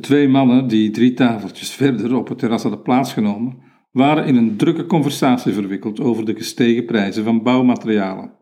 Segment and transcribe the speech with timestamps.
[0.00, 3.58] twee mannen die drie tafeltjes verder op het terras hadden plaatsgenomen,
[3.92, 8.32] waren in een drukke conversatie verwikkeld over de gestegen prijzen van bouwmaterialen.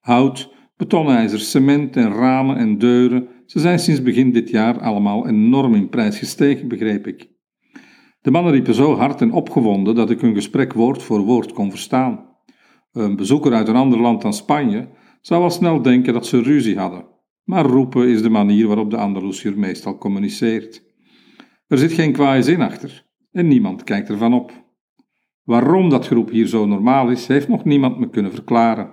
[0.00, 5.74] Hout, betonijzer, cement en ramen en deuren, ze zijn sinds begin dit jaar allemaal enorm
[5.74, 7.30] in prijs gestegen, begreep ik.
[8.20, 11.70] De mannen riepen zo hard en opgewonden dat ik hun gesprek woord voor woord kon
[11.70, 12.30] verstaan.
[12.92, 14.88] Een bezoeker uit een ander land dan Spanje
[15.20, 17.06] zou al snel denken dat ze ruzie hadden,
[17.44, 20.91] maar roepen is de manier waarop de Andalusiër meestal communiceert.
[21.72, 24.52] Er zit geen kwaaie zin achter en niemand kijkt ervan op.
[25.42, 28.90] Waarom dat groep hier zo normaal is, heeft nog niemand me kunnen verklaren.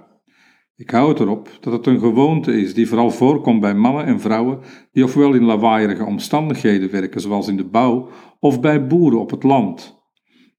[0.76, 4.20] Ik hou het erop dat het een gewoonte is die vooral voorkomt bij mannen en
[4.20, 4.60] vrouwen
[4.92, 9.44] die ofwel in lawaaierige omstandigheden werken, zoals in de bouw, of bij boeren op het
[9.44, 10.00] land,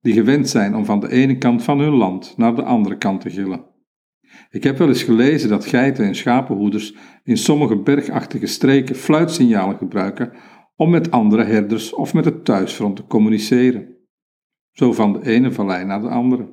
[0.00, 3.20] die gewend zijn om van de ene kant van hun land naar de andere kant
[3.20, 3.64] te gillen.
[4.50, 6.94] Ik heb wel eens gelezen dat geiten- en schapenhoeders
[7.25, 10.33] in sommige bergachtige streken fluitsignalen gebruiken
[10.81, 13.97] om met andere herders of met het thuisfront te communiceren.
[14.73, 16.48] Zo van de ene vallei naar de andere.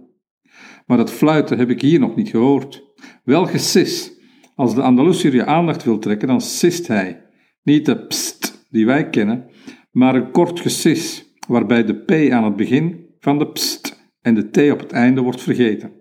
[0.86, 2.84] Maar dat fluiten heb ik hier nog niet gehoord.
[3.24, 4.20] Wel gesis.
[4.56, 7.26] Als de Andalusiër je aandacht wil trekken, dan sist hij.
[7.64, 9.50] Niet de pst die wij kennen,
[9.92, 14.50] maar een kort gesis, waarbij de p aan het begin van de pst en de
[14.50, 15.92] t op het einde wordt vergeten.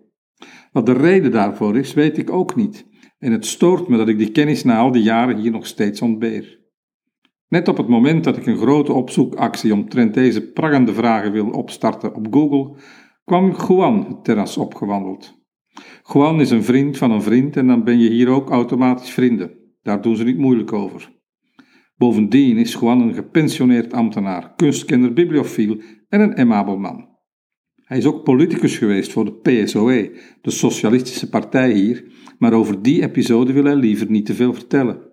[0.72, 2.86] Wat de reden daarvoor is, weet ik ook niet.
[3.18, 6.00] En het stoort me dat ik die kennis na al die jaren hier nog steeds
[6.02, 6.64] ontbeer.
[7.48, 12.14] Net op het moment dat ik een grote opzoekactie omtrent deze prangende vragen wil opstarten
[12.14, 12.80] op Google,
[13.24, 15.44] kwam Juan het terras opgewandeld.
[16.12, 19.50] Juan is een vriend van een vriend en dan ben je hier ook automatisch vrienden.
[19.82, 21.14] Daar doen ze niet moeilijk over.
[21.96, 27.08] Bovendien is Juan een gepensioneerd ambtenaar, kunstkenner, bibliofiel en een emabel man.
[27.74, 32.04] Hij is ook politicus geweest voor de PSOE, de Socialistische Partij hier,
[32.38, 35.05] maar over die episode wil hij liever niet te veel vertellen.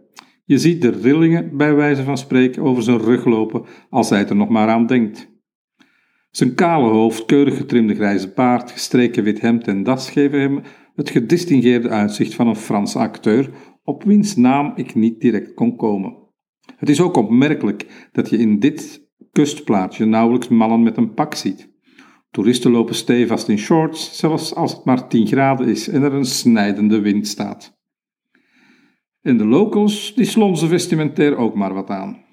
[0.54, 4.36] Je ziet de rillingen, bij wijze van spreken, over zijn rug lopen als hij er
[4.36, 5.32] nog maar aan denkt.
[6.32, 10.62] Zijn kale hoofd, keurig getrimde grijze paard, gestreken wit hemd en das geven hem
[10.96, 13.50] het gedistingeerde uitzicht van een Franse acteur,
[13.84, 16.18] op wiens naam ik niet direct kon komen.
[16.76, 21.72] Het is ook opmerkelijk dat je in dit kustplaatsje nauwelijks mannen met een pak ziet.
[22.32, 26.26] Toeristen lopen stevast in shorts, zelfs als het maar 10 graden is en er een
[26.26, 27.73] snijdende wind staat.
[29.24, 32.24] En de locals, die slonzen vestimentair ook maar wat aan.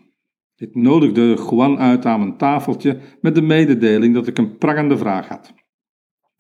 [0.56, 5.28] Ik nodigde Juan uit aan mijn tafeltje met de mededeling dat ik een prangende vraag
[5.28, 5.55] had.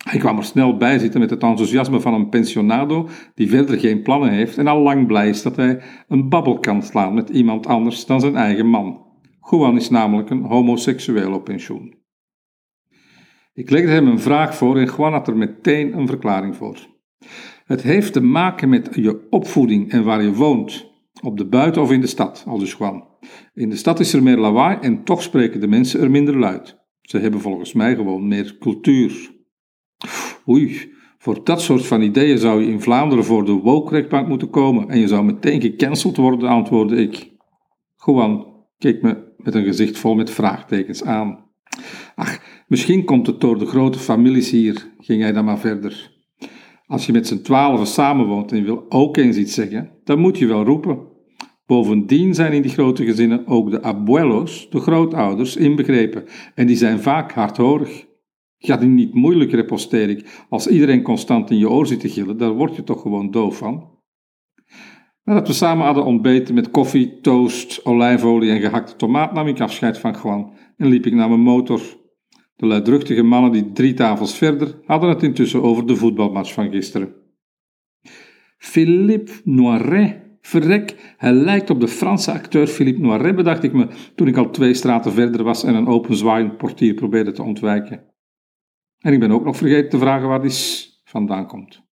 [0.04, 4.02] Hij kwam er snel bij zitten met het enthousiasme van een pensionado die verder geen
[4.02, 7.66] plannen heeft en al lang blij is dat hij een babbel kan slaan met iemand
[7.66, 9.06] anders dan zijn eigen man.
[9.50, 11.94] Juan is namelijk een homoseksueel op pensioen.
[13.52, 16.88] Ik legde hem een vraag voor en Juan had er meteen een verklaring voor.
[17.70, 20.90] Het heeft te maken met je opvoeding en waar je woont,
[21.22, 23.04] op de buiten of in de stad, aldus Juan.
[23.54, 26.78] In de stad is er meer lawaai en toch spreken de mensen er minder luid.
[27.02, 29.34] Ze hebben volgens mij gewoon meer cultuur.
[30.48, 34.88] Oei, voor dat soort van ideeën zou je in Vlaanderen voor de woke moeten komen
[34.88, 37.30] en je zou meteen gecanceld worden, antwoordde ik.
[38.04, 38.46] Juan
[38.78, 41.44] keek me met een gezicht vol met vraagtekens aan.
[42.14, 46.18] Ach, misschien komt het door de grote families hier, ging hij dan maar verder.
[46.90, 50.38] Als je met z'n twaalfen samenwoont en je wil ook eens iets zeggen, dan moet
[50.38, 50.98] je wel roepen.
[51.66, 56.24] Bovendien zijn in die grote gezinnen ook de abuelos, de grootouders, inbegrepen
[56.54, 58.06] en die zijn vaak hardhorig.
[58.58, 60.44] Gaat het niet moeilijk, reposteer ik.
[60.48, 63.56] Als iedereen constant in je oor zit te gillen, daar word je toch gewoon doof
[63.56, 63.88] van.
[65.24, 69.98] Nadat we samen hadden ontbeten met koffie, toast, olijfolie en gehakte tomaat, nam ik afscheid
[69.98, 71.80] van Juan en liep ik naar mijn motor.
[72.60, 77.14] De luidruchtige mannen die drie tafels verder hadden het intussen over de voetbalmatch van gisteren.
[78.58, 84.26] Philippe Noiret, verrek, hij lijkt op de Franse acteur Philippe Noiret, bedacht ik me toen
[84.26, 88.04] ik al twee straten verder was en een open zwaaiend portier probeerde te ontwijken.
[88.98, 90.54] En ik ben ook nog vergeten te vragen waar die
[91.04, 91.82] vandaan komt.